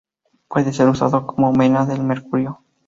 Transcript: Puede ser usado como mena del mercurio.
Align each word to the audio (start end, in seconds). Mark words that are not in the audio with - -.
Puede 0.47 0.73
ser 0.73 0.89
usado 0.89 1.27
como 1.27 1.51
mena 1.53 1.85
del 1.85 2.01
mercurio. 2.01 2.63